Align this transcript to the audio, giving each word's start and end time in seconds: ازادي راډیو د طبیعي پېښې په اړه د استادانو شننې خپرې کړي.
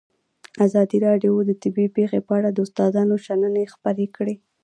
ازادي 0.65 0.97
راډیو 1.07 1.33
د 1.45 1.51
طبیعي 1.63 1.89
پېښې 1.97 2.19
په 2.27 2.31
اړه 2.37 2.49
د 2.51 2.57
استادانو 2.65 3.15
شننې 3.25 3.63
خپرې 3.73 4.07
کړي. 4.15 4.35